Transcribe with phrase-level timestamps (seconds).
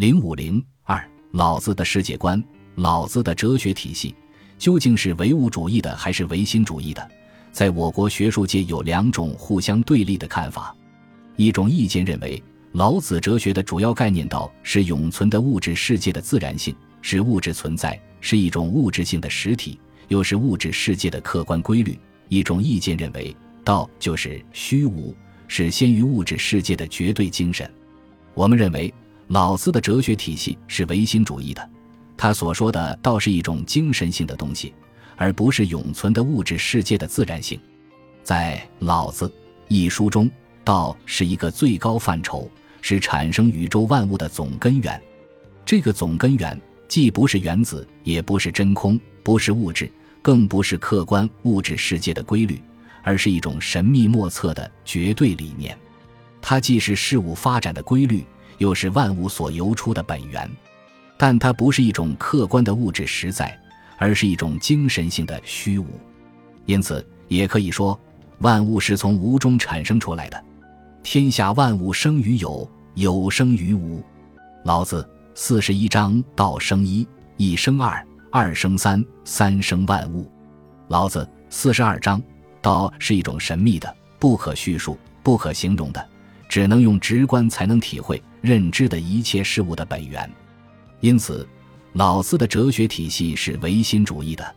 [0.00, 2.42] 零五零二，老子的世界观，
[2.76, 4.14] 老子的哲学体系
[4.56, 7.06] 究竟是唯物主义的还是唯心主义的？
[7.52, 10.74] 在我国学术界有两种互相对立的看法。
[11.36, 12.42] 一种意见认为，
[12.72, 19.78] 老子哲学的主要概念道是永存的物质世界的自然性，是物质存在，是一种物质性的实体，
[20.08, 21.98] 又是物质世界的客观规律。
[22.30, 25.14] 一种意见认为，道就是虚无，
[25.46, 27.70] 是先于物质世界的绝对精神。
[28.32, 28.90] 我们认为，
[29.30, 31.70] 老子的哲学体系是唯心主义的，
[32.16, 34.74] 他所说的道是一种精神性的东西，
[35.14, 37.56] 而不是永存的物质世界的自然性。
[38.24, 39.28] 在《老子》
[39.68, 40.28] 一书中，
[40.64, 45.00] 道是一个最高范畴，是产生宇宙万物的总根源。
[45.64, 49.88] 这个总根源既不是原子，也不是真空，不是物质。
[50.22, 52.60] 更不是客观物质世界的规律，
[53.04, 55.78] 而是一种神秘莫测的绝对理念。
[56.42, 58.26] 它既是事物发展的规律，
[58.60, 60.48] 又是万物所由出的本源。
[61.16, 63.58] 但它不是一种客观的物质实在，
[63.98, 65.86] 而是一种精神性的虚无。
[66.64, 67.98] 因此，也可以说，
[68.38, 70.44] 万物是从无中产生出来的。
[71.02, 74.02] 天下万物生于有，有生于无。
[74.64, 77.06] 老子四十一章：道生一，
[77.36, 78.06] 一生二。
[78.32, 80.30] 二生三，三生万物。
[80.86, 82.22] 老子四十二章，
[82.62, 86.08] 道是一种神秘的、不可叙述、不可形容的，
[86.48, 90.30] 只能用直观才能体会、认知的一切事物的本源。
[91.00, 91.48] 因此，
[91.94, 94.54] 老子的哲学体系是唯心主义的。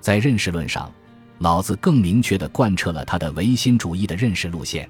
[0.00, 0.92] 在认识论上，
[1.38, 4.88] 老子更明确地贯彻了他的唯心主义的认识路线。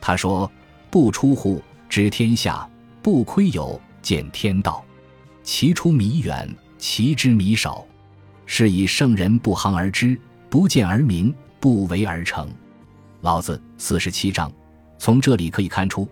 [0.00, 0.50] 他说
[0.90, 2.68] ：“不出户，知天下；
[3.02, 4.84] 不窥有，见天道。
[5.42, 6.48] 其出弥远。”
[6.80, 7.84] 其知弥少，
[8.46, 10.16] 是以圣人不行而知，
[10.48, 12.48] 不见而明，不为而成。
[13.22, 14.48] 老子四十七章，
[14.96, 16.08] 从这里可以看出，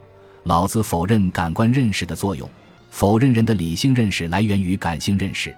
[0.47, 2.49] 老子否认感官认识的作用，
[2.91, 5.53] 否认人的理性认识来源于感性认识，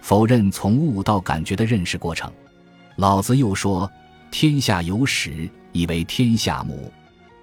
[0.00, 2.32] 否认从物到感觉的认识过程。
[2.96, 3.90] 老子又说
[4.32, 6.90] ：“天下有始，以为天下母。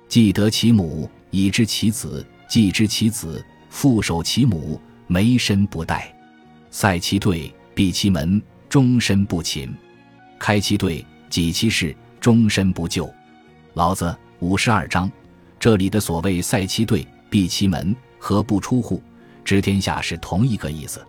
[0.08, 6.02] 既得其母，以知其子；既知其子，复守其母，没身不殆。”
[6.72, 9.70] 塞其兑，闭其门，终身不勤；
[10.40, 13.08] 开其兑，己其事，终身不救。
[13.76, 15.12] 老子五十二章，
[15.60, 19.02] 这里的所谓塞其兑、闭其门和不出户，
[19.44, 21.06] 知天下是同一个意思。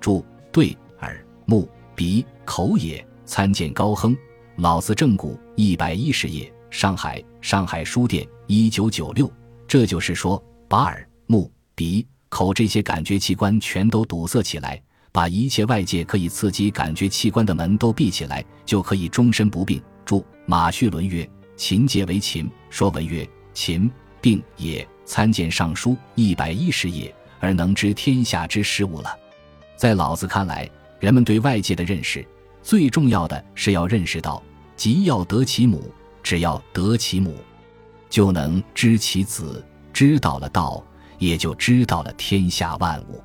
[0.00, 3.04] 注：对耳目鼻口也。
[3.24, 4.14] 参见高亨
[4.56, 9.30] 《老子正骨》一百一十页，上海上海书店一九九六。
[9.66, 14.78] 这就是说，把耳目鼻口这些感觉器官全都堵塞起来。
[15.12, 19.80] 把一切外界可以刺激感觉器官的门都闭起来，就可以终身不病。
[20.04, 21.26] 注：马叙伦曰
[21.56, 23.90] ：“勤节为勤。”说文曰：“秦
[24.20, 29.14] 病也。”参见《尚书》一百一十页，而能知天下之事物了。
[29.76, 30.66] 在老子看来，
[31.00, 32.24] 人们对外界的认识，
[32.62, 34.42] 最重要的是要认识到，
[34.76, 35.92] 即要得其母，
[36.22, 37.36] 只要得其母，
[38.08, 39.62] 就能知其子。
[39.92, 40.82] 知道了道，
[41.18, 43.22] 也就知道了天下万物。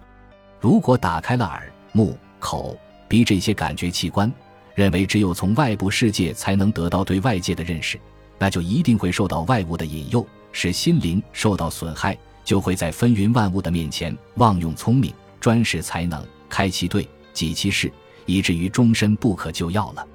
[0.59, 1.71] 如果打开了耳。
[1.93, 2.77] 目、口、
[3.07, 4.31] 鼻这些感觉器官，
[4.75, 7.99] 认为只有从外部世界才能得到对外界的认识，
[8.37, 17.91] 那就一定会受到外物的引诱，使心灵受到损害，就会在纷纭万物的面前妄用聪明，专使才能，开其对，己其事，
[18.25, 20.07] 以至于终身不可救药了。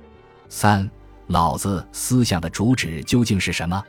[0.49, 0.89] 三、
[1.27, 3.83] 老子思想的主旨究竟是什么？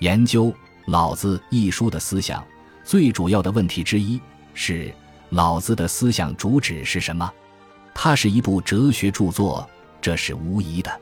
[0.00, 0.46] 研究
[0.86, 2.44] 《老子》一书的思想，
[2.84, 4.20] 最主要的问题之一
[4.54, 4.94] 是。
[5.30, 7.28] 老子的思想主旨是什么？
[7.92, 9.68] 它是一部哲学著作，
[10.00, 11.00] 这是无疑的。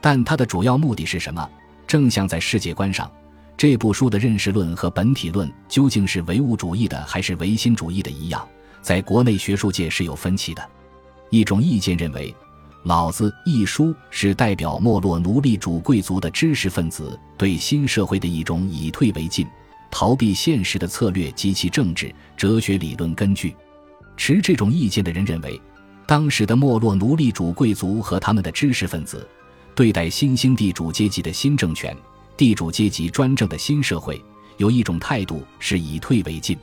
[0.00, 1.50] 但它的主要目的是什么？
[1.86, 3.10] 正像在世界观上，
[3.56, 8.46] 这部书的认识论和本体论究竟是唯物主义的还是唯心主义的一样，
[8.82, 10.62] 在国内学术界是有分歧的。
[11.30, 12.30] 一种意见认为，
[12.84, 19.46] 《老子》一书是代表没落奴隶主贵族的知识分子对新社会的一种以退为进、
[19.90, 23.54] 逃避现实的策略及其政治哲学理论根据。
[24.16, 25.60] 持这种意见的人认为，
[26.06, 29.26] 当时的没落奴隶主贵族和他们的知识分子，
[29.74, 31.96] 对待新兴地主阶级的新政权、
[32.36, 34.22] 地主阶级专政的新社会，
[34.56, 36.56] 有一种态度是以退为进。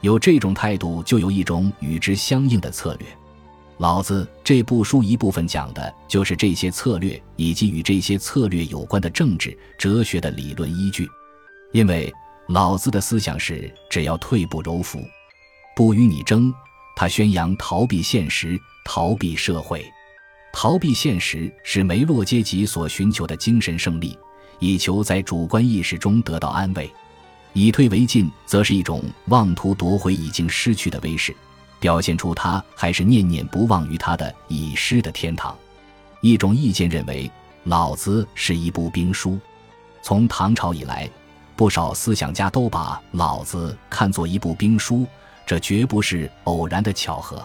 [0.00, 3.06] 有这种态度，就有一种与之相应的策略。
[3.78, 11.08] 老子这部书一部分讲的就是这些策略以及与这些策略有关的政治哲学的理论依据。
[11.72, 12.12] 因为
[12.48, 15.00] 老子的思想是只要退步柔服，
[15.76, 16.52] 不与你争。
[16.96, 19.82] 他宣扬逃避现实、逃避社会、
[20.52, 24.18] 逃避现实是梅洛阶级所寻求的精神胜利，
[24.58, 26.90] 以求在主观意识中得到安慰。
[27.52, 31.34] 以退为进，则是一种妄图夺回已经失去的威势，
[31.78, 35.56] 表现出他还是念念不忘于他的已失的天堂。
[36.20, 37.30] 一种意见认为，
[37.64, 39.38] 老子是一部兵书。
[40.02, 41.10] 从唐朝以来，
[41.56, 45.06] 不少思想家都把老子看作一部兵书，
[45.44, 47.44] 这绝不是偶然的巧合。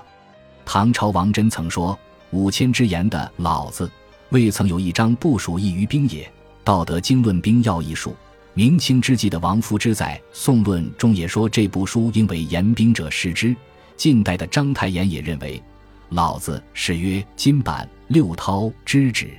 [0.64, 1.98] 唐朝王祯曾说
[2.32, 3.90] ：“五千之言的老子，
[4.30, 6.24] 未曾有一章不属意于兵也。”
[6.68, 8.16] 《道德经》论兵要一书。
[8.54, 13.56] 明清之际的王夫之在《宋论》中也说这部书应为言兵者视之。
[13.98, 15.62] 近代的章太炎也认为，
[16.10, 19.30] 老子是曰金版六韬之旨。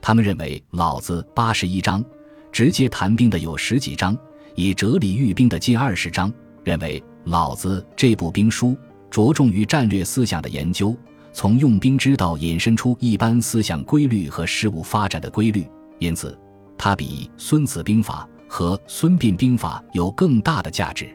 [0.00, 2.04] 他们认为老子八十一章，
[2.52, 4.16] 直接谈兵的有十几章，
[4.54, 6.32] 以哲理喻兵的近二十章。
[6.62, 8.76] 认为老子这部兵书
[9.10, 10.96] 着重于战略思想的研究，
[11.34, 16.38] 从用兵之道引申出一般思想规律和事物发展的规律，因此，
[16.78, 18.26] 它比《孙子兵法》。
[18.46, 21.06] 和《孙膑兵法》有更大的价值。《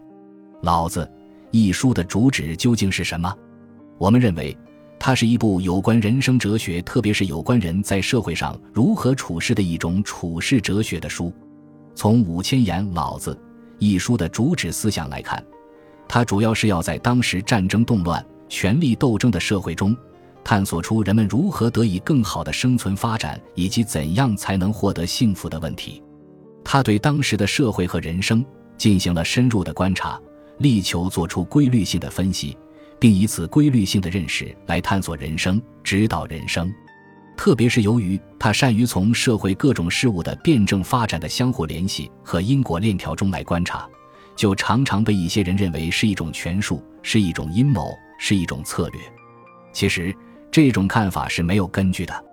[0.62, 1.06] 老子》
[1.52, 3.34] 一书的主旨究竟是什么？
[3.98, 4.58] 我们认为，
[5.00, 11.32] 它是一部有关人生哲学，特别是有关人在社会上如何处事的一种处世哲学的书。
[11.96, 13.34] 从五千言《老子》
[13.78, 15.42] 一书的主旨思想来看，
[16.10, 19.96] 它主要是要在当时战争动乱、权力斗争的社会中，
[20.44, 26.02] 探索出人们如何得以更好的生存发展，以及怎样才能获得幸福的问题。
[26.64, 28.44] 他对当时的社会和人生
[28.78, 30.20] 进行了深入的观察，
[30.60, 32.58] 力求做出规律性的分析，
[33.00, 36.72] 并以此规律性的认识来探索人生、指导人生。
[37.38, 43.88] 特别是由于他善于从社会各种事物的辩证发展的相互联系和因果链条中来观察，
[44.36, 49.00] 就常常被一些人认为是一种权术，是一种阴谋，是一种策略。
[49.72, 50.14] 其实，
[50.52, 52.14] 这种看法是没有根据的。《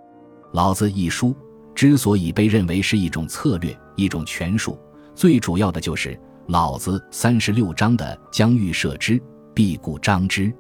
[0.52, 1.34] 老子》一书。
[1.74, 4.80] 之所以被认为是一种策略、一种权术，
[5.14, 9.20] 最主要的就是老子三十六章的“将欲设之，
[9.52, 10.50] 必固张之；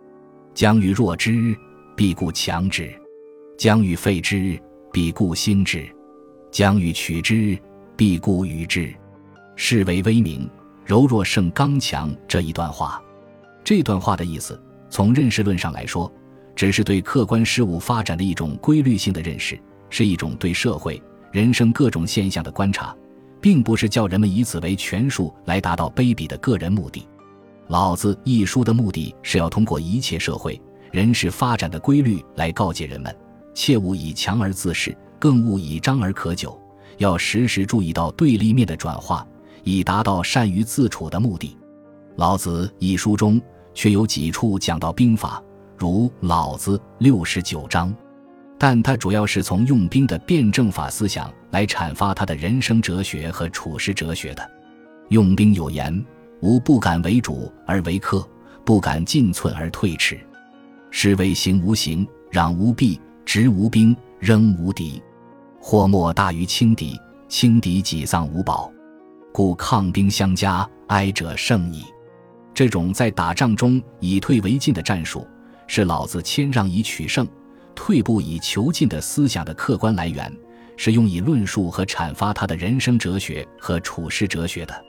[0.52, 1.56] 将欲弱之，
[1.96, 2.84] 必固强之；
[3.56, 4.60] 将欲废之，
[4.92, 5.90] 必固兴之；
[6.50, 7.58] 将欲取之，
[7.96, 8.94] 必固与之。”
[9.56, 10.46] 是为威名，
[10.84, 12.14] 柔弱胜刚强。
[12.28, 13.02] 这一段话，
[13.64, 16.12] 这段话的意思，从认识论上来说，
[16.56, 19.56] 只是对客观事物发展的一种规律性的认识。
[19.88, 21.00] 是一种对社会、
[21.30, 22.92] 人生各种现象的观察，
[23.40, 27.06] 并不是叫人们以此为权术来达到卑鄙的个人目的。
[27.68, 30.60] 老子一书的目的是要通过一切社会
[30.90, 33.16] 人事发展的规律来告诫人们，
[33.54, 36.60] 切勿以强而自恃，更勿以张而可久，
[36.98, 39.24] 要时时注意到对立面的转化，
[39.62, 41.56] 以达到善于自处的目的。
[42.16, 43.40] 老子一书中
[43.72, 45.42] 却有几处讲到兵法，
[45.76, 47.94] 如《老子》六十九章。
[48.58, 54.50] 但他主要是从用兵的辩证法思想来阐发他的人生哲学和处世哲学的。
[55.10, 56.04] 用兵有言
[56.40, 58.26] ：“吾不敢为主而为客，
[58.64, 60.18] 不敢进寸而退尺。
[60.90, 65.02] 是谓行无形，攘无弊，执无兵，扔无敌。
[65.60, 68.72] 祸莫大于轻敌，轻敌己丧无宝。
[69.32, 71.84] 故抗兵相加，哀者胜矣。”
[72.54, 75.26] 这种在打仗中以退为进的战术，
[75.66, 77.26] 是老子谦让以取胜。
[77.74, 80.32] 退步以求进的思想的客观来源，
[80.78, 84.84] 是用以论述和阐发他的人生哲学和处世哲学的。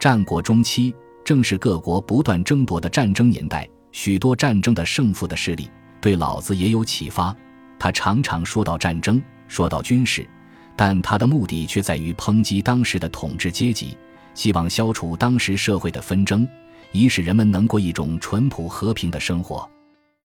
[0.00, 5.70] 战国中期正是各国不断争夺的战争年代，许多战争的胜负的势力
[6.00, 7.36] 对老子也有启发。
[7.78, 10.26] 他常常说到战争，说到军事，
[10.74, 13.96] 但他的目的却在于抨击当时的统治阶级，
[14.34, 16.48] 希望消除当时社会的纷争，
[16.92, 19.68] 以使人们能过一种淳朴和平的生活。